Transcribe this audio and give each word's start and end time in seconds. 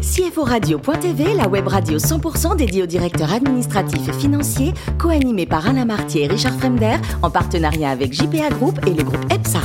CFO 0.00 0.44
Radio.tv, 0.44 1.34
la 1.34 1.46
web 1.46 1.68
radio 1.68 1.98
100% 1.98 2.56
dédiée 2.56 2.82
aux 2.82 2.86
directeurs 2.86 3.34
administratifs 3.34 4.08
et 4.08 4.12
financiers, 4.12 4.72
co-animée 4.98 5.44
par 5.44 5.68
Alain 5.68 5.84
Martier 5.84 6.24
et 6.24 6.26
Richard 6.26 6.54
Fremder, 6.54 6.96
en 7.22 7.30
partenariat 7.30 7.90
avec 7.90 8.14
JPA 8.14 8.48
Group 8.48 8.78
et 8.86 8.94
le 8.94 9.04
groupe 9.04 9.24
EPSA. 9.30 9.60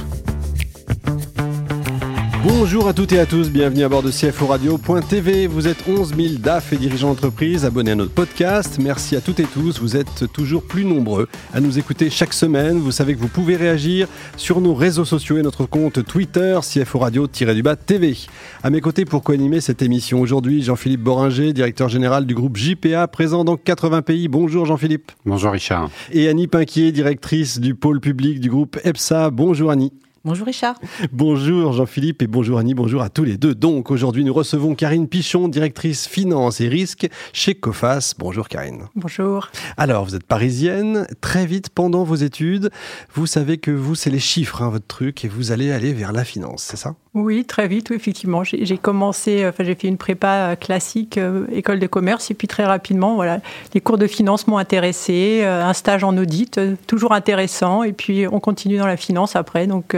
Bonjour 2.48 2.88
à 2.88 2.94
toutes 2.94 3.12
et 3.12 3.20
à 3.20 3.26
tous, 3.26 3.50
bienvenue 3.50 3.84
à 3.84 3.90
bord 3.90 4.04
de 4.04 4.12
CFO 4.12 4.46
Radio.tv. 4.46 5.48
Vous 5.48 5.68
êtes 5.68 5.88
11 5.88 6.14
000 6.16 6.34
DAF 6.38 6.74
et 6.74 6.78
dirigeants 6.78 7.08
d'entreprise 7.08 7.66
abonnés 7.66 7.90
à 7.90 7.96
notre 7.96 8.12
podcast. 8.12 8.78
Merci 8.80 9.16
à 9.16 9.22
toutes 9.22 9.40
et 9.40 9.46
tous, 9.46 9.80
vous 9.80 9.98
êtes 9.98 10.32
toujours 10.32 10.62
plus 10.62 10.86
nombreux 10.86 11.28
à 11.56 11.60
nous 11.60 11.80
écouter 11.80 12.12
chaque 12.12 12.34
semaine. 12.34 12.78
Vous 12.78 12.92
savez 12.92 13.16
que 13.16 13.20
vous 13.20 13.30
pouvez 13.30 13.56
réagir 13.56 14.08
sur 14.38 14.62
nos 14.62 14.76
réseaux 14.76 15.06
sociaux 15.06 15.40
et 15.40 15.42
notre 15.42 15.66
compte 15.66 16.06
Twitter 16.06 16.60
CFO 16.62 17.00
Radio-du-bas 17.00 17.78
TV. 17.78 18.16
À 18.62 18.70
mes 18.70 18.80
côtés 18.80 19.06
pour 19.06 19.24
co-animer 19.24 19.60
cette 19.60 19.82
émission 19.82 20.22
aujourd'hui, 20.22 20.62
Jean-Philippe 20.62 21.02
Boringer, 21.02 21.52
directeur 21.52 21.90
général 21.90 22.28
du 22.28 22.36
groupe 22.36 22.58
JPA, 22.58 23.08
présent 23.08 23.44
dans 23.44 23.58
80 23.58 24.04
pays. 24.04 24.28
Bonjour 24.28 24.68
Jean-Philippe. 24.68 25.14
Bonjour 25.26 25.52
Richard. 25.52 25.90
Et 26.12 26.30
Annie 26.30 26.46
Pinquier, 26.46 26.92
directrice 26.92 27.60
du 27.60 27.74
pôle 27.74 28.00
public 28.00 28.40
du 28.40 28.52
groupe 28.52 28.78
EPSA. 28.84 29.32
Bonjour 29.32 29.72
Annie. 29.72 29.92
Bonjour 30.26 30.48
Richard. 30.48 30.80
Bonjour 31.12 31.74
Jean-Philippe 31.74 32.24
et 32.24 32.28
bonjour 32.28 32.58
Annie, 32.58 32.74
bonjour 32.74 33.04
à 33.04 33.10
tous 33.10 33.24
les 33.24 33.38
deux. 33.38 33.54
Donc 33.54 33.92
aujourd'hui 33.92 34.24
nous 34.24 34.34
recevons 34.34 34.74
Karine 34.74 35.08
Pichon, 35.08 35.48
directrice 35.48 36.08
finance 36.08 36.62
et 36.62 36.68
risques 36.68 37.08
chez 37.32 37.54
Cofas. 37.54 38.16
Bonjour 38.18 38.48
Karine. 38.48 38.86
Bonjour. 38.96 39.52
Alors 39.78 40.04
vous 40.06 40.16
êtes 40.16 40.26
parisienne, 40.26 41.06
très 41.22 41.46
vite 41.46 41.70
pendant 41.70 42.04
vos 42.04 42.16
études, 42.16 42.72
vous 43.14 43.28
savez 43.28 43.60
que 43.60 43.70
vous 43.70 43.94
c'est 43.94 44.10
les 44.10 44.20
chiffres 44.20 44.64
hein, 44.64 44.70
votre 44.70 44.88
truc 44.88 45.24
et 45.24 45.28
vous 45.28 45.52
allez 45.52 45.72
aller 45.72 45.94
vers 45.94 46.12
la 46.12 46.24
finance, 46.24 46.64
c'est 46.64 46.78
ça? 46.78 46.96
Oui, 47.16 47.46
très 47.46 47.70
vite, 47.70 47.92
effectivement. 47.92 48.44
J'ai 48.44 48.78
commencé, 48.78 49.46
euh, 49.46 49.50
enfin 49.50 49.64
j'ai 49.64 49.74
fait 49.74 49.88
une 49.88 49.98
prépa 49.98 50.52
euh, 50.52 50.56
classique, 50.58 51.18
euh, 51.18 51.46
école 51.50 51.80
de 51.80 51.88
commerce 51.88 52.30
et 52.30 52.34
puis 52.34 52.50
très 52.50 52.66
rapidement, 52.66 53.16
voilà, 53.16 53.40
les 53.74 53.80
cours 53.80 53.98
de 53.98 54.06
finance 54.06 54.48
m'ont 54.48 54.58
intéressé, 54.58 55.46
un 55.46 55.72
stage 55.72 56.04
en 56.04 56.18
audit, 56.18 56.60
toujours 56.88 57.14
intéressant 57.14 57.84
et 57.84 57.94
puis 57.94 58.28
on 58.28 58.42
continue 58.42 58.78
dans 58.78 58.86
la 58.86 58.98
finance 58.98 59.38
après. 59.38 59.66
Donc 59.66 59.96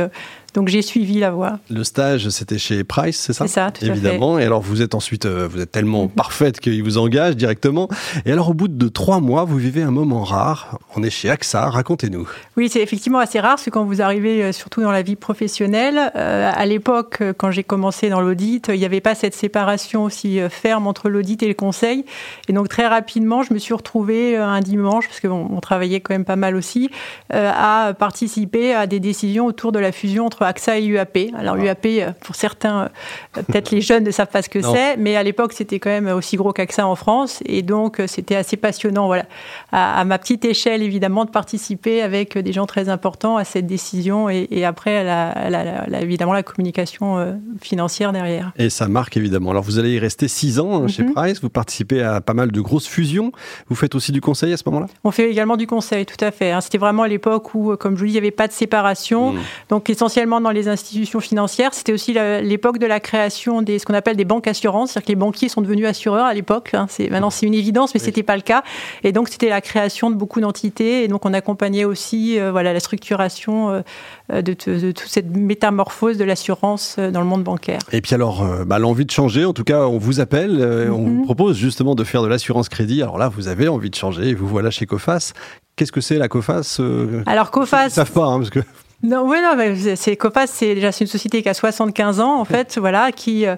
donc 0.57 0.69
j'ai 0.69 0.81
suivi 0.81 1.19
la 1.19 1.29
voie. 1.29 1.59
Le 1.69 1.83
stage, 1.83 2.29
c'était 2.29 2.57
chez 2.57 2.83
Price, 2.83 3.19
c'est 3.19 3.33
ça 3.33 3.45
C'est 3.45 3.53
ça, 3.53 3.69
tout 3.69 3.85
Évidemment. 3.85 4.33
À 4.33 4.37
fait. 4.37 4.43
Et 4.43 4.47
alors 4.47 4.61
vous 4.61 4.81
êtes 4.81 4.95
ensuite, 4.95 5.27
euh, 5.27 5.47
vous 5.47 5.61
êtes 5.61 5.71
tellement 5.71 6.05
mhm. 6.05 6.09
parfaite 6.09 6.59
qu'il 6.59 6.81
vous 6.81 6.97
engage 6.97 7.37
directement. 7.37 7.87
Et 8.25 8.31
alors 8.31 8.49
au 8.49 8.53
bout 8.55 8.67
de 8.67 8.87
trois 8.87 9.19
mois, 9.19 9.43
vous 9.43 9.57
vivez 9.57 9.83
un 9.83 9.91
moment 9.91 10.23
rare. 10.23 10.79
On 10.95 11.03
est 11.03 11.11
chez 11.11 11.29
AXA. 11.29 11.69
Racontez-nous. 11.69 12.27
Oui, 12.55 12.69
c'est 12.69 12.81
effectivement 12.81 13.19
assez 13.19 13.39
rare, 13.39 13.59
c'est 13.59 13.69
quand 13.69 13.85
vous 13.85 14.01
arrivez 14.01 14.45
euh, 14.45 14.51
surtout 14.51 14.81
dans 14.81 14.89
la 14.89 15.03
vie 15.03 15.15
professionnelle. 15.15 16.11
Euh, 16.15 16.51
à 16.51 16.65
l'époque, 16.65 17.21
quand 17.37 17.51
j'ai 17.51 17.63
commencé 17.63 18.09
dans 18.09 18.21
l'audit, 18.21 18.71
il 18.73 18.79
n'y 18.79 18.85
avait 18.85 18.99
pas 18.99 19.13
cette 19.13 19.35
séparation 19.35 20.05
aussi 20.05 20.39
ferme 20.49 20.87
entre 20.87 21.07
l'audit 21.07 21.43
et 21.43 21.47
le 21.47 21.53
conseil. 21.53 22.03
Et 22.47 22.53
donc 22.53 22.67
très 22.67 22.87
rapidement, 22.87 23.43
je 23.43 23.53
me 23.53 23.59
suis 23.59 23.75
retrouvée 23.75 24.35
un 24.35 24.61
dimanche, 24.61 25.07
parce 25.07 25.19
qu'on 25.19 25.55
on 25.55 25.59
travaillait 25.59 25.99
quand 25.99 26.15
même 26.15 26.25
pas 26.25 26.35
mal 26.35 26.55
aussi, 26.55 26.89
à 27.29 27.93
participer 27.99 28.73
à 28.73 28.87
des 28.87 28.99
décisions 28.99 29.45
autour 29.45 29.71
de 29.71 29.77
la 29.77 29.91
fusion 29.91 30.25
entre 30.25 30.46
AXA 30.47 30.79
et 30.79 30.85
UAP. 30.85 31.17
Alors 31.37 31.55
ah. 31.59 31.63
UAP, 31.63 31.85
euh, 31.85 32.11
pour 32.21 32.35
certains, 32.35 32.89
euh, 33.37 33.41
peut-être 33.47 33.71
les 33.71 33.81
jeunes 33.81 34.03
ne 34.03 34.11
savent 34.11 34.27
pas 34.27 34.41
ce 34.41 34.49
que 34.49 34.61
c'est, 34.61 34.97
mais 34.97 35.15
à 35.15 35.23
l'époque 35.23 35.53
c'était 35.53 35.79
quand 35.79 35.89
même 35.89 36.07
aussi 36.07 36.37
gros 36.37 36.53
qu'AXA 36.53 36.85
en 36.87 36.95
France, 36.95 37.41
et 37.45 37.61
donc 37.61 37.99
euh, 37.99 38.07
c'était 38.07 38.35
assez 38.35 38.57
passionnant, 38.57 39.07
voilà, 39.07 39.25
à, 39.71 40.03
ma 40.05 40.17
petite 40.17 40.45
échelle 40.45 40.81
évidemment, 40.81 41.25
de 41.25 41.29
participer 41.29 42.01
avec 42.01 42.37
des 42.37 42.53
gens 42.53 42.65
très 42.65 42.89
importants 42.89 43.37
à 43.37 43.43
cette 43.43 43.67
décision, 43.67 44.29
et, 44.29 44.65
après 44.65 45.03
la, 45.03 46.01
évidemment 46.01 46.33
la 46.33 46.43
communication 46.43 47.37
financière 47.61 48.11
derrière. 48.11 48.51
Et 48.57 48.69
ça 48.69 48.87
marque 48.87 49.17
évidemment. 49.17 49.51
Alors 49.51 49.63
vous 49.63 49.79
allez 49.79 49.91
y 49.91 49.99
rester 49.99 50.27
six 50.27 50.59
ans 50.59 50.83
hein, 50.83 50.87
chez 50.87 51.03
mhm. 51.03 51.13
Price, 51.13 51.41
vous 51.41 51.49
participez 51.49 52.01
à 52.01 52.21
pas 52.21 52.33
mal 52.33 52.51
de 52.51 52.61
grosses 52.61 52.87
fusions, 52.87 53.31
vous 53.69 53.75
faites 53.75 53.95
aussi 53.95 54.11
du 54.11 54.21
conseil 54.21 54.53
à 54.53 54.57
ce 54.57 54.63
moment-là? 54.67 54.87
On 55.03 55.11
fait 55.11 55.29
également 55.29 55.57
du 55.57 55.67
conseil, 55.67 56.05
tout 56.05 56.23
à 56.23 56.31
fait. 56.31 56.51
Hein. 56.51 56.61
C'était 56.61 56.77
vraiment 56.77 57.03
à 57.03 57.07
l'époque 57.07 57.53
où, 57.53 57.75
comme 57.77 57.95
je 57.95 57.99
vous 57.99 58.05
dis, 58.05 58.11
il 58.11 58.13
n'y 58.13 58.19
avait 58.19 58.31
pas 58.31 58.47
de 58.47 58.53
séparation, 58.53 59.33
mmh. 59.33 59.39
donc 59.69 59.89
essentiellement 59.89 60.26
dans 60.27 60.51
les 60.51 60.67
institutions 60.67 61.19
financières. 61.19 61.73
C'était 61.73 61.93
aussi 61.93 62.13
l'époque 62.13 62.77
de 62.77 62.85
la 62.85 62.99
création 62.99 63.61
des 63.61 63.79
ce 63.79 63.85
qu'on 63.85 63.93
appelle 63.93 64.15
des 64.15 64.25
banques 64.25 64.47
assurances, 64.47 64.91
c'est-à-dire 64.91 65.05
que 65.05 65.11
les 65.11 65.15
banquiers 65.15 65.49
sont 65.49 65.61
devenus 65.61 65.87
assureurs 65.87 66.25
à 66.25 66.33
l'époque. 66.33 66.71
Hein. 66.73 66.87
Maintenant 67.09 67.29
c'est 67.29 67.45
une 67.45 67.53
évidence, 67.53 67.93
mais 67.93 67.99
ce 67.99 68.05
c'était 68.07 68.23
pas 68.23 68.35
le 68.35 68.41
cas. 68.41 68.63
Et 69.03 69.11
donc 69.11 69.29
c'était 69.29 69.49
la 69.49 69.61
création 69.61 70.09
de 70.09 70.15
beaucoup 70.15 70.41
d'entités. 70.41 71.03
Et 71.03 71.07
donc 71.07 71.25
on 71.25 71.33
accompagnait 71.33 71.85
aussi 71.85 72.39
euh, 72.39 72.51
voilà 72.51 72.73
la 72.73 72.79
structuration 72.79 73.83
euh, 74.31 74.41
de, 74.41 74.53
toute 74.53 75.07
cette 75.07 75.35
métamorphose 75.35 76.17
de 76.17 76.23
l'assurance 76.23 76.95
euh, 76.99 77.11
dans 77.11 77.21
le 77.21 77.27
monde 77.27 77.43
bancaire. 77.43 77.79
Et 77.91 78.01
puis 78.01 78.13
alors 78.13 78.45
bah, 78.65 78.79
l'envie 78.79 79.05
de 79.05 79.11
changer, 79.11 79.45
en 79.45 79.53
tout 79.53 79.63
cas 79.63 79.87
on 79.87 79.97
vous 79.97 80.19
appelle, 80.19 80.61
on 80.91 81.03
vous 81.03 81.19
mhm. 81.19 81.23
propose 81.23 81.57
justement 81.57 81.95
de 81.95 82.03
faire 82.03 82.21
de 82.21 82.27
l'assurance 82.27 82.69
crédit. 82.69 83.01
Alors 83.01 83.17
là 83.17 83.29
vous 83.29 83.47
avez 83.47 83.67
envie 83.67 83.89
de 83.89 83.95
changer 83.95 84.29
et 84.29 84.33
vous 84.33 84.47
voilà 84.47 84.71
chez 84.71 84.85
Cofas. 84.85 85.33
Qu'est-ce 85.75 85.91
que 85.91 86.01
c'est 86.01 86.17
la 86.17 86.27
COFAS 86.27 86.81
Alors 87.27 87.51
COFAS, 87.51 87.87
ils 87.87 87.91
savent 87.91 88.11
pas 88.11 88.25
hein, 88.25 88.39
parce 88.39 88.49
que 88.49 88.61
non, 89.03 89.29
oui, 89.29 89.37
non, 89.43 89.75
c'est 89.95 90.15
Copas, 90.15 90.47
c'est 90.47 90.73
déjà 90.73 90.89
une 90.99 91.05
société 91.05 91.43
qui 91.43 91.49
a 91.49 91.53
75 91.53 92.19
ans 92.19 92.41
en 92.41 92.45
fait, 92.45 92.79
voilà, 92.79 93.11
qui 93.11 93.45
euh, 93.45 93.55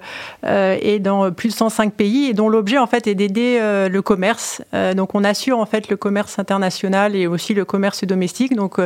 est 0.81 0.99
dans 0.99 1.31
plus 1.31 1.47
de 1.47 1.53
105 1.53 1.93
pays 1.93 2.25
et 2.25 2.33
dont 2.33 2.49
l'objet 2.49 2.77
en 2.77 2.87
fait 2.87 3.07
est 3.07 3.15
d'aider 3.15 3.57
euh, 3.61 3.87
le 3.87 4.01
commerce. 4.01 4.61
Euh, 4.73 4.93
donc 4.93 5.15
on 5.15 5.23
assure 5.23 5.57
en 5.57 5.65
fait 5.65 5.87
le 5.87 5.95
commerce 5.95 6.39
international 6.39 7.15
et 7.15 7.25
aussi 7.25 7.53
le 7.53 7.63
commerce 7.63 8.03
domestique. 8.03 8.53
Donc 8.53 8.81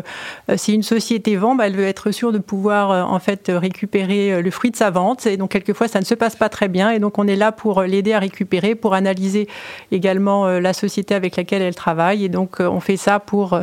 si 0.55 0.75
une 0.75 0.83
société 0.83 1.37
vend, 1.37 1.55
bah, 1.55 1.65
elle 1.65 1.75
veut 1.75 1.87
être 1.87 2.11
sûre 2.11 2.31
de 2.31 2.37
pouvoir 2.37 3.11
en 3.11 3.19
fait 3.19 3.51
récupérer 3.51 4.39
le 4.39 4.51
fruit 4.51 4.69
de 4.69 4.75
sa 4.75 4.91
vente. 4.91 5.25
Et 5.25 5.37
donc 5.37 5.49
quelquefois 5.49 5.87
ça 5.87 5.99
ne 6.01 6.05
se 6.05 6.13
passe 6.13 6.35
pas 6.35 6.49
très 6.49 6.67
bien 6.67 6.91
et 6.91 6.99
donc 6.99 7.17
on 7.17 7.25
est 7.25 7.35
là 7.35 7.51
pour 7.51 7.81
l'aider 7.81 8.13
à 8.13 8.19
récupérer, 8.19 8.75
pour 8.75 8.93
analyser 8.93 9.47
également 9.91 10.47
la 10.47 10.73
société 10.73 11.15
avec 11.15 11.35
laquelle 11.35 11.63
elle 11.63 11.73
travaille. 11.73 12.25
Et 12.25 12.29
donc 12.29 12.59
on 12.59 12.79
fait 12.79 12.97
ça 12.97 13.19
pour 13.19 13.59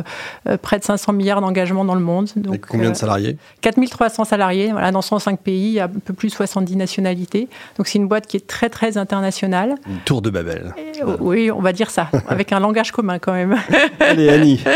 près 0.61 0.77
de 0.77 0.83
500 0.83 1.13
milliards 1.13 1.39
d'engagements 1.39 1.85
dans 1.85 1.95
le 1.95 2.01
monde. 2.01 2.29
Donc 2.35 2.80
Combien 2.81 2.91
de 2.91 2.97
salariés 2.97 3.37
4300 3.61 4.25
salariés, 4.25 4.71
voilà, 4.71 4.91
dans 4.91 5.01
105 5.01 5.39
pays, 5.39 5.79
un 5.79 5.87
peu 5.87 6.13
plus 6.13 6.29
de 6.29 6.33
70 6.33 6.75
nationalités. 6.75 7.47
Donc 7.77 7.87
c'est 7.87 7.99
une 7.99 8.07
boîte 8.07 8.27
qui 8.27 8.37
est 8.37 8.47
très 8.47 8.69
très 8.69 8.97
internationale. 8.97 9.75
Une 9.87 9.99
tour 9.99 10.21
de 10.21 10.29
Babel. 10.29 10.73
oui, 11.19 11.51
on 11.51 11.61
va 11.61 11.73
dire 11.73 11.89
ça, 11.89 12.09
avec 12.27 12.51
un 12.51 12.59
langage 12.59 12.91
commun 12.91 13.19
quand 13.19 13.33
même. 13.33 13.55
Allez 13.99 14.29
Annie 14.29 14.63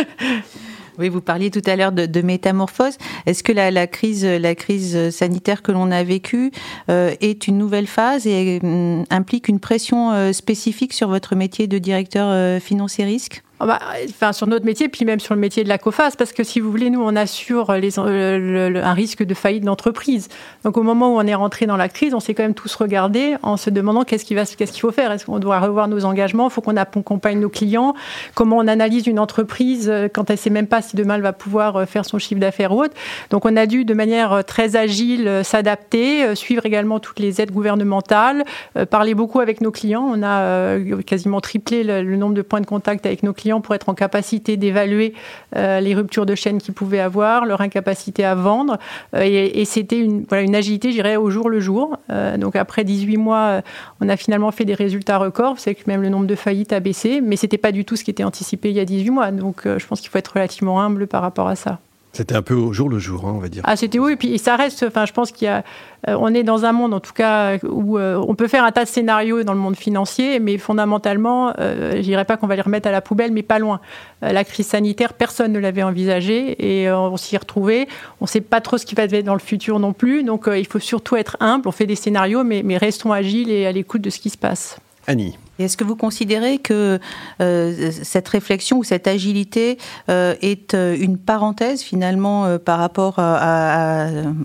Oui, 0.98 1.10
vous 1.10 1.22
parliez 1.22 1.52
tout 1.52 1.62
à 1.66 1.76
l'heure 1.76 1.92
de, 1.92 2.22
métamorphose. 2.22 2.98
Est-ce 3.26 3.44
que 3.44 3.52
la, 3.52 3.88
crise, 3.88 4.26
la 4.26 4.56
crise 4.56 5.10
sanitaire 5.10 5.62
que 5.62 5.72
l'on 5.72 5.92
a 5.92 6.04
vécue 6.04 6.52
euh, 6.90 7.14
est 7.22 7.48
une 7.48 7.58
nouvelle 7.58 7.88
phase 7.88 8.26
et 8.28 8.60
euh, 8.64 9.04
implique 9.10 9.48
une 9.48 9.60
pression 9.60 10.12
euh, 10.12 10.32
spécifique 10.32 10.94
sur 10.94 11.10
votre 11.10 11.36
métier 11.36 11.68
de 11.68 11.78
directeur 11.78 12.62
financier 12.62 13.06
risque? 13.06 13.44
Enfin, 13.60 14.34
sur 14.34 14.48
notre 14.48 14.66
métier, 14.66 14.90
puis 14.90 15.06
même 15.06 15.20
sur 15.20 15.34
le 15.34 15.40
métier 15.40 15.64
de 15.64 15.70
la 15.70 15.78
COFAS, 15.78 16.12
parce 16.18 16.34
que 16.34 16.44
si 16.44 16.60
vous 16.60 16.70
voulez, 16.70 16.90
nous, 16.90 17.02
on 17.02 17.16
assure 17.16 17.74
les, 17.74 18.00
un 18.00 18.94
risque 18.94 19.24
de 19.24 19.34
faillite 19.34 19.64
d'entreprise. 19.64 20.28
Donc 20.64 20.78
au 20.78 20.84
moment 20.84 21.16
où 21.16 21.18
on 21.18 21.28
est 21.28 21.36
rentré 21.36 21.66
dans 21.66 21.78
la 21.78 21.90
crise, 21.90 22.14
on 22.14 22.20
s'est 22.20 22.34
quand 22.34 22.44
même 22.44 22.54
tous 22.54 22.74
regardés 22.76 23.36
en 23.44 23.58
se 23.58 23.70
demandant 23.70 24.04
qu'est-ce 24.04 24.26
qu'il 24.26 24.38
qu'est-ce 24.38 24.72
qu'il 24.72 24.82
faut 24.82 24.92
faire. 24.92 25.12
Est-ce 25.12 25.26
qu'on 25.26 25.40
doit 25.40 25.60
revoir 25.60 25.88
nos 25.88 26.06
engagements? 26.06 26.48
Il 26.50 26.52
faut 26.52 26.62
qu'on 26.62 26.78
accompagne 26.78 27.40
nos 27.40 27.50
clients? 27.50 27.96
Comment 28.34 28.58
on 28.58 28.68
analyse 28.68 29.08
une 29.08 29.20
entreprise 29.20 29.90
euh, 29.90 30.08
quand 30.12 30.30
elle 30.30 30.36
ne 30.36 30.40
sait 30.40 30.50
même 30.50 30.68
pas 30.68 30.82
si 30.82 30.96
demain 30.96 31.16
elle 31.16 31.22
va 31.22 31.34
pouvoir 31.34 31.78
euh, 31.78 31.86
faire 31.86 32.06
son 32.06 32.20
chiffre 32.20 32.42
d'affaires 32.42 32.72
ou 32.74 32.84
autre? 32.84 32.94
Donc 33.30 33.46
on 33.46 33.56
a 33.56 33.66
dû 33.66 33.86
de 33.86 33.94
manière 33.94 34.34
euh, 34.34 34.42
très 34.42 34.76
agile 34.76 35.42
s'adapter, 35.44 36.36
suivre 36.36 36.66
également 36.66 37.00
toutes 37.00 37.20
les 37.20 37.42
aides 37.42 37.52
gouvernementales, 37.52 38.44
parler 38.90 39.14
beaucoup 39.14 39.40
avec 39.40 39.62
nos 39.62 39.72
clients. 39.72 40.06
On 40.14 40.24
a 40.24 40.78
quasiment 41.06 41.42
triplé 41.42 41.84
le 41.84 42.16
nombre 42.16 42.34
de 42.34 42.42
points 42.42 42.62
de 42.62 42.66
contact 42.66 43.06
avec 43.06 43.24
nos 43.24 43.34
clients 43.34 43.45
pour 43.62 43.76
être 43.76 43.90
en 43.90 43.94
capacité 43.94 44.58
d'évaluer 44.58 45.14
euh, 45.56 45.80
les 45.80 45.94
ruptures 45.94 46.26
de 46.26 46.36
chaîne 46.36 46.58
qu'ils 46.58 46.74
pouvaient 46.74 47.00
avoir, 47.00 47.46
leur 47.46 47.62
incapacité 47.62 48.26
à 48.26 48.36
vendre. 48.36 48.78
Euh, 49.14 49.22
et, 49.24 49.66
c'était 49.66 50.00
une, 50.00 50.26
agilité, 50.56 50.90
je 50.90 50.96
dirais, 50.96 51.16
au 51.16 51.30
jour 51.30 51.50
le 51.50 51.60
jour. 51.60 51.98
Euh, 52.10 52.38
donc 52.38 52.56
après 52.56 52.84
18 52.84 53.18
mois, 53.18 53.62
on 54.02 54.10
a 54.10 54.18
finalement 54.18 54.52
fait 54.52 54.66
des 54.66 54.74
résultats 54.74 55.18
records. 55.18 55.54
Vous 55.54 55.60
savez 55.60 55.76
que 55.76 55.84
même 55.88 56.02
le 56.02 56.10
nombre 56.10 56.28
de 56.28 56.36
faillites 56.36 56.74
a 56.74 56.80
baissé, 56.80 57.22
mais 57.22 57.36
c'était 57.36 57.58
pas 57.58 57.72
du 57.72 57.86
tout 57.86 57.96
ce 57.96 58.04
qui 58.04 58.12
était 58.12 58.24
anticipé 58.24 58.70
il 58.70 58.76
y 58.76 58.80
a 58.80 58.86
18 58.86 59.10
mois. 59.12 59.32
Donc 59.32 59.62
je 59.66 59.86
pense 59.86 60.02
qu'il 60.02 60.10
faut 60.10 60.18
être 60.18 60.34
relativement 60.34 60.82
humble 60.82 61.08
par 61.08 61.22
rapport 61.22 61.48
à 61.48 61.56
ça. 61.56 61.80
C'était 62.16 62.36
un 62.36 62.42
peu 62.42 62.54
au 62.54 62.72
jour 62.72 62.88
le 62.88 62.98
jour, 62.98 63.26
hein, 63.26 63.34
on 63.36 63.40
va 63.40 63.50
dire. 63.50 63.62
Ah, 63.66 63.76
c'était 63.76 64.00
oui, 64.00 64.14
et 64.14 64.16
puis 64.16 64.40
ça 64.40 64.56
reste. 64.56 64.86
Enfin, 64.88 65.06
je 65.06 65.12
pense 65.12 65.34
qu'il 65.34 65.48
y 65.48 65.50
a. 65.50 65.66
Euh, 66.08 66.16
on 66.18 66.34
est 66.34 66.44
dans 66.44 66.64
un 66.64 66.72
monde, 66.72 66.94
en 66.94 67.02
tout 67.02 67.12
cas, 67.12 67.58
où 67.64 67.98
euh, 67.98 68.24
on 68.26 68.36
peut 68.36 68.48
faire 68.48 68.64
un 68.64 68.72
tas 68.72 68.86
de 68.86 68.90
scénarios 68.90 69.44
dans 69.44 69.54
le 69.54 69.60
monde 69.60 69.76
financier, 69.76 70.40
mais 70.40 70.58
fondamentalement, 70.58 71.52
euh, 71.60 71.98
je 71.98 72.02
dirais 72.02 72.24
pas 72.24 72.38
qu'on 72.38 72.48
va 72.48 72.56
les 72.56 72.62
remettre 72.62 72.88
à 72.88 72.92
la 72.92 73.02
poubelle, 73.02 73.34
mais 73.34 73.44
pas 73.44 73.60
loin. 73.60 73.82
la 74.22 74.46
crise 74.46 74.68
sanitaire, 74.68 75.12
personne 75.12 75.52
ne 75.52 75.60
l'avait 75.60 75.84
envisagé 75.84 76.84
et 76.84 76.90
on 76.90 77.18
s'y 77.18 77.36
est 77.36 77.38
retrouvé. 77.38 77.90
On 78.22 78.26
ne 78.26 78.30
sait 78.30 78.40
pas 78.40 78.62
trop 78.62 78.78
ce 78.78 78.86
qui 78.86 78.96
va 78.96 79.04
être 79.04 79.26
dans 79.26 79.34
le 79.34 79.40
futur 79.40 79.80
non 79.80 79.92
plus, 79.92 80.24
donc 80.24 80.48
il 80.48 80.68
faut 80.68 80.80
surtout 80.80 81.18
être 81.18 81.36
humble. 81.42 81.68
On 81.68 81.74
fait 81.74 81.86
des 81.86 81.96
scénarios, 81.96 82.46
mais, 82.46 82.62
mais 82.64 82.78
restons 82.78 83.12
agiles 83.12 83.50
et 83.50 83.66
à 83.66 83.74
l'écoute 83.74 84.02
de 84.02 84.10
ce 84.10 84.20
qui 84.20 84.30
se 84.30 84.38
passe. 84.38 84.78
Annie 85.06 85.38
Est-ce 85.60 85.78
que 85.78 85.84
vous 85.84 85.96
considérez 85.96 86.58
que 86.58 87.00
euh, 87.42 87.92
cette 87.92 88.28
réflexion 88.28 88.78
ou 88.78 88.84
cette 88.84 89.08
agilité 89.08 89.78
euh, 90.10 90.36
est 90.42 90.74
euh, 90.74 90.98
une 91.00 91.18
parenthèse 91.18 91.82
finalement 91.82 92.58
par 92.60 92.80
rapport 92.80 93.20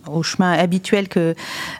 au 0.09 0.23
chemin 0.23 0.53
habituel 0.53 1.09
que, 1.09 1.35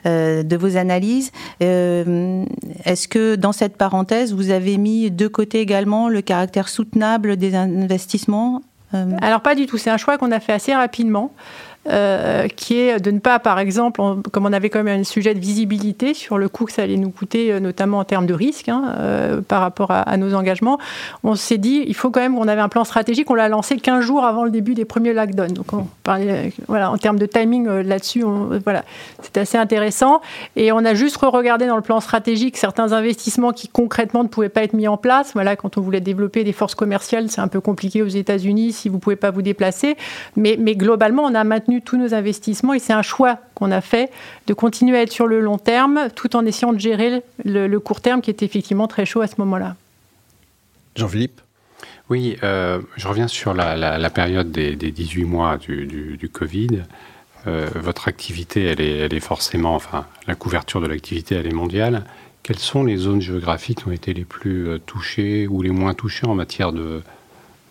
de 0.05 0.55
vos 0.57 0.77
analyses 0.77 1.31
Est-ce 1.59 3.07
que 3.07 3.35
dans 3.35 3.51
cette 3.51 3.77
parenthèse, 3.77 4.33
vous 4.33 4.49
avez 4.49 4.77
mis 4.77 5.11
de 5.11 5.27
côté 5.27 5.59
également 5.59 6.09
le 6.09 6.21
caractère 6.21 6.67
soutenable 6.67 7.37
des 7.37 7.55
investissements 7.55 8.61
Alors 9.21 9.41
pas 9.41 9.55
du 9.55 9.65
tout, 9.65 9.77
c'est 9.77 9.89
un 9.89 9.97
choix 9.97 10.17
qu'on 10.17 10.31
a 10.31 10.39
fait 10.39 10.53
assez 10.53 10.73
rapidement. 10.73 11.33
Euh, 11.87 12.47
qui 12.47 12.77
est 12.77 12.99
de 12.99 13.09
ne 13.09 13.17
pas, 13.17 13.39
par 13.39 13.57
exemple, 13.57 13.99
comme 14.31 14.45
on 14.45 14.53
avait 14.53 14.69
quand 14.69 14.83
même 14.83 14.99
un 15.01 15.03
sujet 15.03 15.33
de 15.33 15.39
visibilité 15.39 16.13
sur 16.13 16.37
le 16.37 16.47
coût 16.47 16.65
que 16.65 16.71
ça 16.71 16.83
allait 16.83 16.95
nous 16.95 17.09
coûter, 17.09 17.51
euh, 17.51 17.59
notamment 17.59 17.97
en 17.97 18.03
termes 18.03 18.27
de 18.27 18.35
risque 18.35 18.69
hein, 18.69 18.93
euh, 18.99 19.41
par 19.41 19.61
rapport 19.61 19.89
à, 19.89 20.15
nos 20.17 20.35
engagements, 20.35 20.77
on 21.23 21.33
s'est 21.33 21.57
dit, 21.57 21.83
il 21.87 21.95
faut 21.95 22.11
quand 22.11 22.19
même 22.19 22.35
qu'on 22.35 22.47
avait 22.47 22.61
un 22.61 22.69
plan 22.69 22.83
stratégique, 22.83 23.31
on 23.31 23.33
l'a 23.33 23.49
lancé 23.49 23.77
15 23.77 24.05
jours 24.05 24.25
avant 24.25 24.43
le 24.43 24.51
début 24.51 24.75
des 24.75 24.85
premiers 24.85 25.11
lockdowns. 25.11 25.53
Donc 25.53 25.73
en 25.73 26.97
termes 26.99 27.17
de 27.17 27.25
timing 27.25 27.67
là-dessus, 27.67 28.23
voilà, 28.63 28.83
c'était 29.23 29.39
assez 29.39 29.57
intéressant. 29.57 30.21
Et 30.55 30.71
on 30.71 30.85
a 30.85 30.93
juste 30.93 31.17
re-regardé 31.17 31.65
dans 31.65 31.77
le 31.77 31.81
plan 31.81 31.99
stratégique 31.99 32.57
certains 32.57 32.93
investissements 32.93 33.53
qui 33.53 33.67
concrètement 33.69 34.21
ne 34.21 34.27
pouvaient 34.27 34.49
pas 34.49 34.61
être 34.61 34.73
mis 34.73 34.87
en 34.87 34.97
place. 34.97 35.31
Voilà, 35.33 35.55
quand 35.55 35.79
on 35.79 35.81
voulait 35.81 35.99
développer 35.99 36.43
des 36.43 36.53
forces 36.53 36.75
commerciales, 36.75 37.31
c'est 37.31 37.41
un 37.41 37.47
peu 37.47 37.59
compliqué 37.59 38.03
aux 38.03 38.07
États-Unis 38.07 38.73
si 38.73 38.87
vous 38.87 38.97
ne 38.97 39.01
pouvez 39.01 39.15
pas 39.15 39.31
vous 39.31 39.41
déplacer. 39.41 39.97
Mais, 40.35 40.57
mais 40.59 40.75
globalement, 40.75 41.23
on 41.23 41.33
a 41.33 41.43
maintenu 41.43 41.70
tous 41.79 41.95
nos 41.95 42.13
investissements 42.13 42.73
et 42.73 42.79
c'est 42.79 42.91
un 42.91 43.01
choix 43.01 43.37
qu'on 43.55 43.71
a 43.71 43.79
fait 43.79 44.11
de 44.47 44.53
continuer 44.53 44.97
à 44.97 45.03
être 45.03 45.11
sur 45.11 45.27
le 45.27 45.39
long 45.39 45.57
terme 45.57 46.09
tout 46.15 46.35
en 46.35 46.45
essayant 46.45 46.73
de 46.73 46.79
gérer 46.79 47.21
le, 47.45 47.77
court 47.77 48.01
terme 48.01 48.21
qui 48.21 48.29
était 48.29 48.45
effectivement 48.45 48.87
très 48.87 49.05
chaud 49.05 49.21
à 49.21 49.27
ce 49.27 49.35
moment-là. 49.37 49.75
Jean-Philippe 50.95 51.39
Oui, 52.09 52.35
euh, 52.43 52.81
je 52.97 53.07
reviens 53.07 53.27
sur 53.27 53.53
la, 53.53 54.09
période 54.09 54.51
des, 54.51 54.75
18 54.75 55.23
mois 55.23 55.57
du, 55.57 56.29
Covid. 56.33 56.81
Euh, 57.47 57.69
votre 57.75 58.07
activité, 58.07 58.65
elle 58.65 58.81
est, 58.81 58.97
elle 58.97 59.13
est 59.13 59.19
forcément, 59.21 59.75
enfin, 59.75 60.05
la 60.27 60.35
couverture 60.35 60.81
de 60.81 60.87
l'activité, 60.87 61.35
elle 61.35 61.47
est 61.47 61.53
mondiale. 61.53 62.03
Quelles 62.43 62.59
sont 62.59 62.83
les 62.83 62.97
zones 62.97 63.21
géographiques 63.21 63.79
qui 63.83 63.87
ont 63.87 63.91
été 63.91 64.13
les 64.13 64.25
plus 64.25 64.67
euh, 64.67 64.79
touchées 64.79 65.47
ou 65.47 65.61
les 65.61 65.69
moins 65.69 65.93
touchées 65.93 66.27
en 66.27 66.35
matière 66.35 66.71
de, 66.71 67.01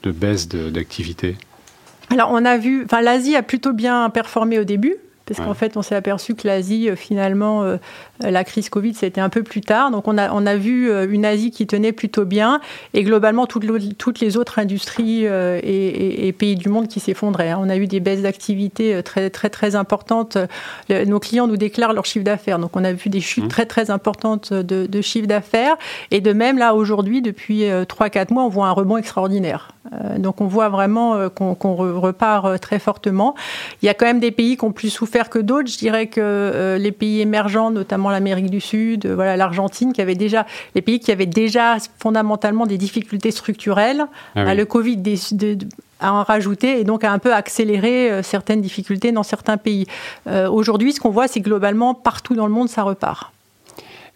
de 0.03 0.11
baisse 0.11 0.49
d'activité? 0.49 1.37
Alors, 2.11 2.31
on 2.33 2.45
a 2.45 2.59
vu, 2.59 2.85
enfin, 2.85 3.01
l'Asie 3.01 3.37
a 3.37 3.43
plutôt 3.43 3.73
bien 3.73 4.11
performé 4.11 4.59
au 4.59 4.65
début, 4.65 4.97
parce 5.27 5.47
qu'en 5.47 5.55
fait, 5.55 5.77
on 5.77 5.83
s'est 5.83 5.95
aperçu 5.95 6.35
que 6.35 6.49
l'Asie, 6.49 6.91
euh, 6.91 6.97
finalement, 6.97 7.63
euh, 7.63 7.77
la 8.19 8.43
crise 8.43 8.69
Covid, 8.69 8.95
c'était 8.95 9.21
un 9.21 9.29
peu 9.29 9.45
plus 9.45 9.61
tard. 9.61 9.93
Donc, 9.93 10.09
on 10.09 10.19
a, 10.19 10.33
on 10.33 10.45
a 10.45 10.57
vu 10.57 10.91
euh, 10.91 11.07
une 11.09 11.25
Asie 11.25 11.53
qui 11.53 11.69
tenait 11.69 11.93
plutôt 11.93 12.25
bien, 12.25 12.61
et 12.95 13.05
globalement, 13.05 13.47
toutes, 13.47 13.65
toutes 13.97 14.19
les 14.19 14.37
autres 14.37 14.59
industries 14.59 15.25
et, 15.25 16.35
pays 16.37 16.57
du 16.57 16.69
monde 16.69 16.89
qui 16.89 17.01
s'effondraient. 17.01 17.51
Hein. 17.51 17.59
On 17.61 17.69
a 17.69 17.77
eu 17.77 17.87
des 17.87 18.01
baisses 18.01 18.23
d'activité 18.23 19.03
très, 19.05 19.31
très, 19.31 19.51
très 19.51 19.77
importantes. 19.77 20.39
nos 20.89 21.21
clients 21.21 21.47
nous 21.47 21.57
déclarent 21.57 21.93
leur 21.93 22.07
chiffre 22.07 22.25
d'affaires. 22.25 22.59
Donc, 22.59 22.77
on 22.77 22.83
a 22.83 22.93
vu 22.93 23.09
des 23.11 23.21
chutes 23.21 23.45
mmh. 23.45 23.49
très, 23.49 23.67
très 23.67 23.91
importantes 23.91 24.53
de, 24.53 24.87
de 24.87 25.01
chiffre 25.01 25.27
d'affaires. 25.27 25.77
Et 26.11 26.21
de 26.21 26.33
même, 26.33 26.59
là, 26.59 26.75
aujourd'hui, 26.75 27.23
depuis 27.23 27.65
3-4 27.65 28.33
mois, 28.33 28.45
on 28.45 28.49
voit 28.49 28.67
un 28.67 28.73
rebond 28.73 28.97
extraordinaire. 28.97 29.73
Donc, 30.19 30.41
on 30.41 30.47
voit 30.47 30.69
vraiment 30.69 31.29
qu'on 31.31 31.75
repart 31.75 32.61
très 32.61 32.79
fortement. 32.79 33.35
Il 33.83 33.87
y 33.87 33.89
a 33.89 33.95
quand 33.95 34.07
même 34.07 34.21
des 34.21 34.31
pays 34.31 34.57
qui 34.57 34.65
ont 34.65 34.73
plus 34.73 34.91
souffert 34.91 35.31
que 35.31 35.39
d'autres. 35.39 35.69
Je 35.69 35.79
dirais 35.79 36.07
que 36.07 36.21
euh, 36.21 36.79
les 36.79 36.93
pays 36.93 37.21
émergents, 37.21 37.71
notamment 37.71 38.11
l'Amérique 38.11 38.51
du 38.51 38.61
Sud, 38.61 39.07
euh, 39.07 39.15
voilà, 39.15 39.37
l'Argentine, 39.37 39.93
qui 39.93 40.01
avait 40.01 40.15
déjà, 40.15 40.47
les 40.75 40.83
pays 40.83 41.01
qui 41.01 41.13
avaient 41.13 41.27
déjà 41.27 41.77
fondamentalement 41.99 42.67
des 42.67 42.79
difficultés 42.79 43.31
structurelles, 43.31 44.07
ah 44.35 44.55
le 44.55 44.65
Covid 44.65 45.03
a 46.01 46.13
en 46.13 46.23
rajouté 46.23 46.81
et 46.81 46.85
donc 46.85 47.05
a 47.05 47.13
un 47.13 47.19
peu 47.19 47.35
accéléré 47.35 48.11
euh, 48.11 48.23
certaines 48.23 48.61
difficultés 48.61 49.13
dans 49.13 49.23
certains 49.23 49.57
pays. 49.57 49.87
Aujourd'hui, 50.27 50.93
ce 50.93 51.01
qu'on 51.01 51.11
voit, 51.11 51.29
c'est 51.29 51.41
globalement, 51.41 51.95
partout 51.95 52.35
dans 52.35 52.47
le 52.47 52.53
monde, 52.53 52.69
ça 52.69 52.83
repart. 52.83 53.33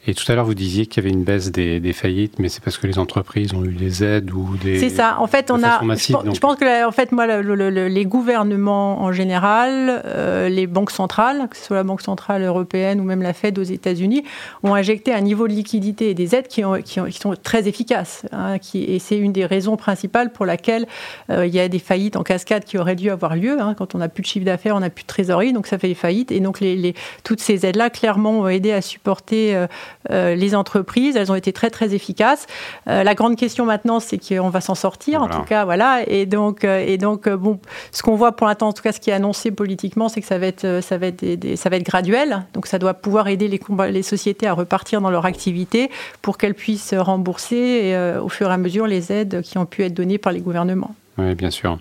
Et 0.07 0.15
tout 0.15 0.31
à 0.31 0.35
l'heure, 0.35 0.45
vous 0.45 0.55
disiez 0.55 0.85
qu'il 0.85 1.03
y 1.03 1.07
avait 1.07 1.15
une 1.15 1.25
baisse 1.25 1.51
des, 1.51 1.93
faillites, 1.95 2.39
mais 2.39 2.51
c'est 2.51 2.63
parce 2.63 2.77
que 2.77 2.87
les 2.87 2.99
entreprises 2.99 3.55
ont 3.55 3.65
eu 3.65 3.73
des 3.73 4.05
aides 4.05 4.31
ou 4.33 4.57
des. 4.63 4.79
C'est 4.79 4.91
ça. 4.91 5.17
En 5.19 5.27
fait, 5.27 5.51
on 5.51 5.63
a. 5.63 5.81
je, 5.81 6.39
pense, 6.41 6.57
que, 6.57 6.87
en 6.87 6.93
fait, 6.93 7.11
moi, 7.11 7.27
les 7.27 8.05
gouvernements 8.05 9.01
en 9.03 9.13
général, 9.13 10.03
euh, 10.05 10.49
les 10.51 10.67
banques 10.67 10.91
centrales, 10.91 11.49
que 11.49 11.57
ce 11.57 11.65
soit 11.65 11.77
la 11.77 11.85
Banque 11.85 12.03
centrale 12.03 12.43
européenne 12.43 13.01
ou 13.01 13.05
même 13.05 13.23
la 13.23 13.33
Fed 13.33 13.59
aux 13.59 13.63
États-Unis, 13.63 14.25
ont 14.63 14.75
injecté 14.75 15.15
un 15.15 15.23
niveau 15.23 15.49
de 15.49 15.55
liquidité 15.55 16.11
et 16.11 16.15
des 16.15 16.35
aides 16.35 16.49
qui, 16.49 16.65
ont, 16.65 16.81
qui, 16.83 17.01
sont 17.13 17.35
très 17.43 17.67
efficaces. 17.67 18.27
Hein, 18.33 18.59
qui, 18.59 18.85
et 18.85 18.99
c'est 18.99 19.17
une 19.17 19.33
des 19.33 19.47
raisons 19.47 19.77
principales 19.77 20.33
pour 20.33 20.45
laquelle 20.45 20.87
euh, 21.31 21.47
il 21.47 21.55
y 21.55 21.61
a 21.61 21.69
des 21.69 21.79
faillites 21.79 22.17
en 22.17 22.23
cascade 22.23 22.65
qui 22.65 22.77
auraient 22.77 22.97
dû 22.97 23.09
avoir 23.09 23.37
lieu. 23.37 23.59
Hein. 23.59 23.75
Quand 23.75 23.95
on 23.95 23.99
n'a 23.99 24.09
plus 24.09 24.23
de 24.23 24.27
chiffre 24.27 24.45
d'affaires, 24.45 24.77
on 24.77 24.81
n'a 24.81 24.91
plus 24.91 25.05
de 25.05 25.09
trésorerie, 25.09 25.55
donc 25.55 25.67
ça 25.67 25.79
fait 25.79 25.89
des 25.89 25.95
faillites. 25.95 26.31
Et 26.31 26.41
donc, 26.41 26.61
les, 26.61 26.95
toutes 27.23 27.41
ces 27.41 27.65
aides-là, 27.65 27.89
clairement, 27.89 28.41
ont 28.41 28.49
aidé 28.49 28.73
à 28.73 28.83
supporter. 28.83 29.55
Euh, 29.57 29.67
les 30.11 30.55
entreprises. 30.55 31.17
Elles 31.17 31.33
ont 31.33 31.35
été 31.35 31.53
très 31.53 31.71
très 31.71 31.95
efficaces. 31.95 32.47
Euh, 32.89 33.03
la 33.03 33.15
grande 33.15 33.37
question 33.37 33.65
maintenant, 33.65 34.01
c'est 34.01 34.19
qu'on 34.19 34.51
va 34.51 34.61
s'en 34.61 34.75
sortir, 34.75 35.23
en 35.23 35.29
tout 35.29 35.43
cas, 35.43 35.65
voilà. 35.65 36.03
Et 36.07 36.27
donc, 36.27 36.65
euh, 36.65 36.85
et 36.87 36.99
donc 36.99 37.29
bon, 37.29 37.59
ce 37.93 38.03
qu'on 38.03 38.17
voit 38.17 38.33
pour 38.33 38.47
l'instant, 38.47 38.69
en 38.69 38.73
tout 38.73 38.83
cas, 38.83 38.93
ce 38.93 39.01
qui 39.01 39.11
est 39.11 39.15
annoncé 39.15 39.51
politiquement, 39.51 40.09
c'est 40.09 40.21
que 40.21 40.27
ça 40.27 40.39
va 40.39 40.47
être, 40.47 40.81
ça 40.83 40.99
va 40.99 41.07
être, 41.07 41.25
ça 41.57 41.71
va 41.71 41.77
être 41.77 41.87
graduel. 41.87 42.45
Donc, 42.53 42.67
ça 42.67 42.79
doit 42.79 42.95
pouvoir 42.95 43.29
aider 43.29 43.49
les, 43.49 43.61
les 43.91 44.03
sociétés 44.03 44.47
à 44.47 44.53
repartir 44.53 45.01
dans 45.01 45.11
leur 45.11 45.27
activité 45.27 45.91
pour 46.23 46.39
qu'elles 46.39 46.55
puissent 46.55 46.95
rembourser 46.95 47.97
au 48.23 48.29
fur 48.29 48.51
et 48.51 48.53
à 48.53 48.57
mesure 48.57 48.87
les 48.87 49.13
aides 49.13 49.43
qui 49.43 49.59
ont 49.59 49.67
pu 49.67 49.85
être 49.85 49.95
données 49.95 50.19
par 50.19 50.33
les 50.33 50.41
gouvernements. 50.41 50.95
Oui, 51.19 51.35
bien 51.35 51.51
sûr. 51.51 51.79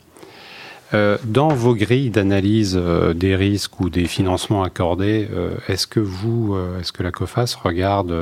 Euh, 0.94 1.18
dans 1.24 1.48
vos 1.48 1.76
grilles 1.76 2.12
d'analyse 2.12 2.78
euh, 2.80 3.14
des 3.14 3.36
risques 3.36 3.80
ou 3.80 3.90
des 3.90 4.06
financements 4.06 4.64
accordés, 4.64 5.28
euh, 5.34 5.56
est-ce 5.68 5.88
que 5.88 6.00
vous, 6.00 6.56
est-ce 6.80 6.92
que 6.92 7.02
la 7.02 7.12
COFAS 7.12 7.56
regarde 7.64 8.14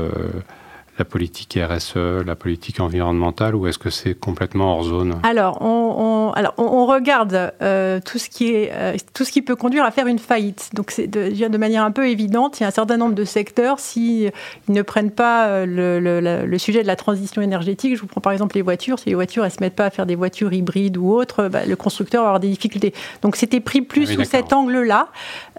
la 1.02 1.06
politique 1.06 1.58
RSE, 1.60 2.24
la 2.24 2.36
politique 2.36 2.80
environnementale, 2.80 3.56
ou 3.56 3.66
est-ce 3.66 3.80
que 3.80 3.90
c'est 3.90 4.14
complètement 4.14 4.76
hors 4.76 4.84
zone 4.84 5.16
Alors, 5.24 5.60
on, 5.64 6.32
alors 6.36 6.54
on, 6.60 6.86
regarde 6.86 7.54
euh, 7.64 8.00
tout, 8.06 8.20
ce 8.20 8.30
qui 8.30 8.54
est, 8.54 8.70
euh, 8.72 8.96
tout 9.16 9.26
ce 9.26 9.32
qui 9.32 9.42
peut 9.42 9.56
conduire 9.56 9.84
à 9.84 9.90
faire 9.90 10.06
une 10.06 10.20
faillite. 10.20 10.70
Donc, 10.76 10.92
c'est 10.92 11.08
de, 11.08 11.48
de 11.48 11.58
manière 11.58 11.84
un 11.84 11.90
peu 11.90 12.08
évidente, 12.08 12.60
il 12.60 12.64
y 12.64 12.66
a 12.66 12.68
un 12.68 12.72
certain 12.72 12.98
nombre 12.98 13.16
de 13.16 13.26
secteurs, 13.26 13.80
s'ils 13.80 14.32
ils 14.68 14.74
ne 14.76 14.82
prennent 14.84 15.10
pas 15.10 15.48
euh, 15.48 15.66
le, 15.66 16.46
le, 16.46 16.58
sujet 16.60 16.84
de 16.84 16.88
la 16.88 16.96
transition 16.96 17.42
énergétique, 17.42 17.96
je 17.96 18.02
vous 18.02 18.08
prends 18.08 18.22
par 18.22 18.34
exemple 18.34 18.56
les 18.56 18.62
voitures, 18.62 19.00
si 19.00 19.10
les 19.10 19.16
voitures 19.16 19.44
ne 19.44 19.50
se 19.50 19.58
mettent 19.60 19.76
pas 19.76 19.86
à 19.86 19.90
faire 19.90 20.06
des 20.06 20.16
voitures 20.16 20.54
hybrides 20.54 20.98
ou 20.98 21.12
autres, 21.12 21.48
bah, 21.48 21.66
le 21.66 21.76
constructeur 21.76 22.22
va 22.22 22.28
avoir 22.30 22.40
des 22.40 22.50
difficultés. 22.50 22.94
Donc, 23.24 23.38
c'était 23.38 23.60
pris 23.60 23.82
plus 23.82 24.08
ah 24.12 24.14
sous 24.14 24.24
cet 24.24 24.54
angle-là, 24.54 25.08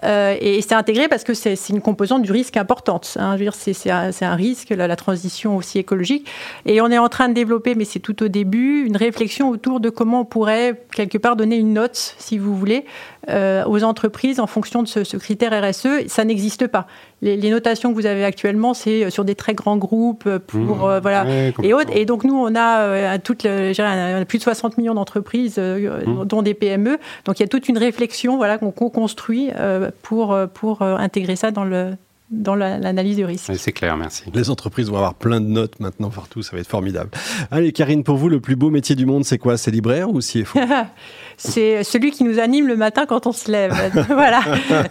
et 0.03 0.61
c'est 0.61 0.75
intégré 0.75 1.09
parce 1.09 1.25
que 1.25 1.33
c'est 1.33 1.57
une 1.69 1.81
composante 1.81 2.21
du 2.21 2.31
risque 2.31 2.55
importante. 2.55 3.17
Hein. 3.19 3.35
C'est 3.51 3.91
un, 3.91 4.11
un, 4.21 4.35
risque, 4.35 4.69
la 4.69 4.95
transition 4.95 5.32
aussi 5.45 5.79
écologique. 5.79 6.27
Et 6.65 6.81
on 6.81 6.89
est 6.89 6.97
en 6.97 7.09
train 7.09 7.29
de 7.29 7.33
développer, 7.33 7.75
mais 7.75 7.85
c'est 7.85 7.99
tout 7.99 8.23
au 8.23 8.27
début, 8.27 8.85
une 8.85 8.97
réflexion 8.97 9.49
autour 9.49 9.79
de 9.79 9.89
comment 9.89 10.21
on 10.21 10.25
pourrait 10.25 10.81
quelque 10.93 11.17
part 11.17 11.35
donner 11.35 11.57
une 11.57 11.73
note, 11.73 12.15
si 12.17 12.37
vous 12.37 12.55
voulez, 12.55 12.85
euh, 13.29 13.63
aux 13.65 13.83
entreprises 13.83 14.41
en 14.41 14.47
fonction 14.47 14.83
de 14.83 14.87
ce, 14.87 15.17
critère 15.17 15.51
RSE. 15.51 16.07
Ça 16.07 16.25
n'existe 16.25 16.67
pas. 16.67 16.87
Les, 17.21 17.49
notations 17.49 17.89
que 17.89 17.95
vous 17.95 18.05
avez 18.05 18.25
actuellement, 18.25 18.73
c'est 18.73 19.09
sur 19.09 19.23
des 19.23 19.35
très 19.35 19.53
grands 19.53 19.77
groupes 19.77 20.29
pour 20.39 20.59
mmh. 20.59 20.83
euh, 20.83 20.99
voilà 20.99 21.25
et 21.63 21.73
autres. 21.73 21.95
Et 21.95 22.05
donc 22.05 22.25
nous, 22.25 22.35
on 22.35 22.53
a 22.53 22.81
euh, 22.81 23.17
toute 23.23 23.43
plus 24.27 24.37
de 24.37 24.43
60 24.43 24.77
millions 24.77 24.93
d'entreprises, 24.93 25.57
mmh. 25.57 26.25
dont 26.25 26.41
des 26.41 26.53
PME. 26.53 26.97
Donc 27.25 27.39
il 27.39 27.43
y 27.43 27.45
a 27.45 27.47
toute 27.47 27.69
une 27.69 27.77
réflexion 27.77 28.35
voilà 28.35 28.57
qu'on 28.57 28.71
co-construit 28.71 29.51
pour 30.01 30.37
pour 30.53 30.81
intégrer 30.81 31.37
ça 31.37 31.51
dans 31.51 31.63
le 31.63 31.93
dans 32.33 32.55
l'analyse 32.55 33.15
du 33.15 33.25
risque. 33.25 33.51
C'est 33.55 33.71
clair, 33.71 33.95
merci. 33.95 34.23
Les 34.33 34.49
entreprises 34.49 34.89
vont 34.89 34.97
avoir 34.97 35.13
plein 35.13 35.39
de 35.39 35.45
notes 35.45 35.79
maintenant 35.79 36.09
partout, 36.09 36.41
ça 36.41 36.55
va 36.55 36.61
être 36.61 36.67
formidable. 36.67 37.09
Allez, 37.51 37.71
Karine, 37.71 38.03
pour 38.03 38.17
vous, 38.17 38.29
le 38.29 38.39
plus 38.39 38.55
beau 38.55 38.69
métier 38.69 38.95
du 38.95 39.05
monde, 39.05 39.23
c'est 39.23 39.37
quoi? 39.37 39.57
C'est 39.57 39.71
libraire 39.71 40.09
ou 40.09 40.19
CFO 40.19 40.59
C'est 41.37 41.83
celui 41.83 42.11
qui 42.11 42.23
nous 42.23 42.39
anime 42.39 42.67
le 42.67 42.75
matin 42.75 43.05
quand 43.05 43.27
on 43.27 43.31
se 43.31 43.51
lève. 43.51 43.73
voilà. 44.09 44.41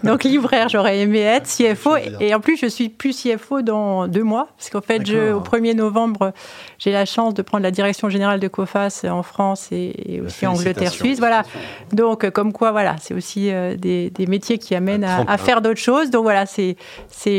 Donc 0.02 0.24
libraire, 0.24 0.68
j'aurais 0.68 0.98
aimé 0.98 1.20
être 1.20 1.48
CFO. 1.48 1.96
Et 2.20 2.34
en 2.34 2.40
plus, 2.40 2.56
je 2.56 2.66
suis 2.66 2.88
plus 2.88 3.16
CFO 3.16 3.62
dans 3.62 4.08
deux 4.08 4.24
mois, 4.24 4.48
parce 4.56 4.70
qu'en 4.70 4.80
fait, 4.80 5.06
je, 5.06 5.32
au 5.32 5.40
1er 5.40 5.74
novembre, 5.74 6.32
j'ai 6.78 6.92
la 6.92 7.04
chance 7.04 7.34
de 7.34 7.42
prendre 7.42 7.62
la 7.62 7.70
direction 7.70 8.08
générale 8.08 8.40
de 8.40 8.48
COFAS 8.48 9.04
en 9.08 9.22
France 9.22 9.68
et, 9.70 10.20
aussi 10.24 10.46
en 10.46 10.54
Angleterre-Suisse. 10.54 11.18
Voilà. 11.18 11.44
Donc, 11.92 12.28
comme 12.30 12.52
quoi, 12.52 12.72
voilà, 12.72 12.96
c'est 13.00 13.14
aussi 13.14 13.50
euh, 13.50 13.76
des, 13.76 14.10
métiers 14.26 14.58
qui 14.58 14.74
amènent 14.74 15.04
à, 15.04 15.38
faire 15.38 15.62
d'autres 15.62 15.80
choses. 15.80 16.10
Donc 16.10 16.22
voilà, 16.22 16.46
c'est 16.46 16.76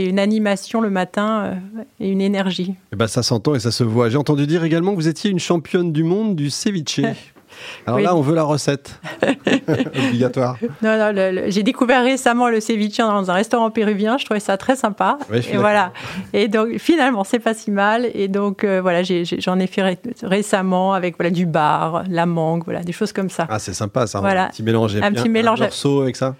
une 0.06 0.20
animation 0.20 0.82
le 0.82 0.90
matin 0.90 1.44
euh, 1.44 1.84
et 2.00 2.10
une 2.10 2.22
énergie. 2.22 2.72
Et 2.72 2.94
eh 2.94 2.96
ben, 2.96 3.08
ça 3.08 3.24
s'entend 3.24 3.56
et 3.56 3.60
ça 3.60 3.72
se 3.72 3.84
voit. 3.84 4.10
J'ai 4.10 4.18
entendu 4.18 4.48
dire 4.48 4.64
également 4.64 4.92
que 4.92 4.98
vous 4.98 5.08
étiez 5.08 5.32
une 5.32 5.40
championne 5.40 5.92
du 5.92 6.04
monde 6.04 6.36
du 6.36 6.50
ceviche. 6.50 7.02
Alors 7.86 8.00
là, 8.00 8.16
on 8.16 8.22
veut 8.22 8.36
la 8.36 8.44
recette. 8.44 9.00
Obligatoire. 10.08 10.58
Non, 10.82 10.98
non, 10.98 11.44
j'ai 11.48 11.64
découvert 11.64 12.04
récemment 12.04 12.50
le 12.50 12.60
ceviche 12.60 12.98
dans 12.98 13.30
un 13.30 13.34
restaurant 13.34 13.70
péruvien. 13.72 14.18
Je 14.18 14.26
trouvais 14.26 14.40
ça 14.40 14.58
très 14.58 14.76
sympa. 14.76 15.18
et 15.32 15.58
voilà. 15.58 15.94
Et 16.34 16.48
donc, 16.48 16.78
finalement, 16.78 17.24
c'est 17.24 17.40
pas 17.40 17.54
si 17.54 17.72
mal. 17.72 18.10
Et 18.14 18.28
donc, 18.28 18.64
euh, 18.64 18.82
voilà, 18.82 19.04
j'en 19.04 19.60
ai, 19.60 19.68
fait 19.68 20.00
récemment 20.24 20.94
avec 20.94 21.18
voilà, 21.18 21.30
du 21.30 21.46
bar, 21.46 22.04
la 22.10 22.26
mangue, 22.26 22.64
voilà, 22.64 22.84
des 22.84 22.94
choses 22.94 23.14
comme 23.14 23.30
ça. 23.30 23.48
Ah, 23.50 23.60
c'est 23.60 23.74
sympa 23.74 24.08
ça. 24.08 24.20
Voilà. 24.20 24.46
Un 24.46 24.50
petit 24.50 24.64
mélange. 24.64 24.96
Un 24.96 25.12
petit 25.12 25.30
mélange. 25.30 25.62
Un 25.62 25.66
morceau 25.66 26.02
avec 26.02 26.16
ça 26.16 26.36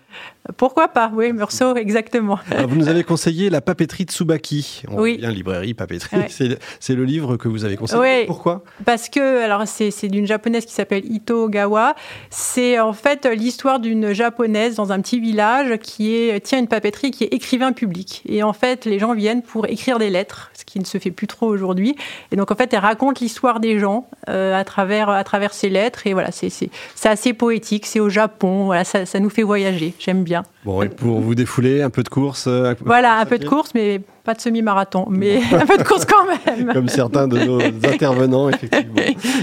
pourquoi 0.58 0.90
pas, 0.90 1.10
oui, 1.14 1.32
Meursault, 1.32 1.76
exactement. 1.78 2.38
vous 2.68 2.76
nous 2.76 2.90
avez 2.90 3.04
conseillé 3.04 3.50
La 3.50 3.62
papeterie 3.62 4.04
de 4.06 4.12
Tsubaki. 4.12 4.84
On 4.90 5.02
oui. 5.02 5.18
Bien 5.18 5.32
librairie, 5.32 5.74
papeterie. 5.74 6.18
C'est 6.80 6.96
le 6.96 7.06
livre 7.06 7.38
que 7.38 7.48
vous 7.48 7.64
avez 7.64 7.78
conseillé. 7.78 8.02
Oui. 8.02 8.26
Pourquoi? 8.28 8.64
Parce 8.86 9.08
que, 9.08 9.44
alors, 9.44 9.64
c'est 9.66 10.08
d'une 10.10 10.28
japonaise 10.28 10.66
qui 10.66 10.74
s'appelle 10.74 11.04
Ito 11.06 11.46
Ogawa. 11.46 11.96
C'est 12.30 12.80
en 12.80 12.94
fait 12.94 13.26
l'histoire 13.26 13.80
d'une 13.80 14.12
japonaise 14.12 14.76
dans 14.76 14.92
un 14.92 15.00
petit 15.00 15.20
village 15.20 15.78
qui 15.78 16.14
est, 16.14 16.42
tient 16.42 16.60
une 16.60 16.68
papeterie 16.68 17.12
qui 17.12 17.24
est 17.24 17.34
écrivain 17.34 17.72
public. 17.72 18.22
Et 18.28 18.44
en 18.44 18.54
fait, 18.54 18.86
les 18.86 19.00
gens 19.00 19.14
viennent 19.14 19.44
pour 19.44 19.68
écrire 19.68 19.98
des 19.98 20.10
lettres, 20.10 20.52
ce 20.54 20.66
qui 20.66 20.80
ne 20.80 20.86
se 20.86 20.98
fait 20.98 21.12
plus 21.12 21.28
trop 21.28 21.48
aujourd'hui. 21.48 21.96
Et 22.32 22.36
donc, 22.36 22.52
en 22.52 22.56
fait, 22.56 22.74
elle 22.74 22.80
raconte 22.80 23.22
l'histoire 23.22 23.62
des 23.62 23.80
gens 23.80 24.08
euh, 24.30 24.60
à, 24.60 24.64
travers, 24.66 25.10
à 25.10 25.24
travers 25.24 25.54
ces 25.54 25.70
lettres. 25.70 26.06
Et 26.06 26.14
voilà, 26.14 26.32
c'est 26.32 26.70
assez 27.06 27.34
poétique. 27.34 27.86
C'est 27.86 28.02
au 28.02 28.10
Japon. 28.10 28.66
Voilà, 28.66 28.84
ça, 28.84 29.06
ça 29.06 29.20
nous 29.20 29.30
fait 29.30 29.44
voyager 29.44 29.94
j'aime 30.04 30.24
bien. 30.24 30.44
Bon, 30.66 30.82
et 30.82 30.90
pour 30.90 31.20
vous 31.20 31.36
défouler, 31.36 31.82
un 31.82 31.90
peu 31.90 32.04
de 32.04 32.10
course 32.10 32.46
euh, 32.48 32.74
Voilà, 32.86 33.20
un 33.20 33.26
peu 33.26 33.38
de 33.38 33.48
course, 33.48 33.72
mais 33.74 34.02
pas 34.24 34.34
de 34.34 34.42
semi-marathon, 34.42 35.06
mais 35.10 35.42
un 35.52 35.66
peu 35.66 35.78
de 35.78 35.84
course 35.84 36.06
quand 36.06 36.26
même. 36.26 36.72
Comme 36.74 36.88
certains 36.88 37.28
de 37.28 37.40
nos 37.40 37.62
intervenants, 37.84 38.50
effectivement. 38.50 38.96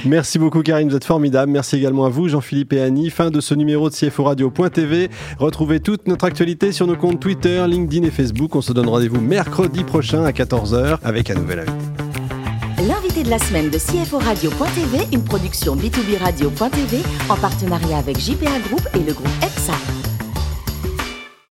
Merci 0.04 0.38
beaucoup, 0.38 0.62
Karine, 0.62 0.88
vous 0.88 0.96
êtes 0.96 1.04
formidable. 1.04 1.52
Merci 1.52 1.76
également 1.76 2.04
à 2.04 2.08
vous, 2.08 2.28
Jean-Philippe 2.28 2.72
et 2.72 2.80
Annie. 2.80 3.10
Fin 3.10 3.30
de 3.30 3.40
ce 3.40 3.54
numéro 3.54 3.88
de 3.88 3.94
CFO 3.94 4.24
Radio.tv. 4.24 5.10
Retrouvez 5.38 5.80
toute 5.80 6.06
notre 6.06 6.24
actualité 6.24 6.72
sur 6.72 6.86
nos 6.86 6.96
comptes 6.96 7.20
Twitter, 7.20 7.64
LinkedIn 7.66 8.06
et 8.06 8.10
Facebook. 8.10 8.54
On 8.54 8.62
se 8.62 8.72
donne 8.72 8.88
rendez-vous 8.88 9.20
mercredi 9.20 9.84
prochain 9.84 10.24
à 10.24 10.30
14h 10.30 10.98
avec 11.02 11.30
un 11.30 11.34
nouvel 11.34 11.60
invité. 11.60 12.10
L'invité 12.88 13.22
de 13.24 13.28
la 13.28 13.38
semaine 13.38 13.68
de 13.68 13.76
CFO 13.76 14.18
Radio.tv, 14.18 15.06
une 15.12 15.22
production 15.22 15.76
B2B 15.76 16.18
Radio.tv 16.18 17.02
en 17.28 17.36
partenariat 17.36 17.98
avec 17.98 18.18
JPA 18.18 18.58
Group 18.68 18.88
et 18.94 19.00
le 19.00 19.12
groupe 19.12 19.28
EPSA. 19.42 20.09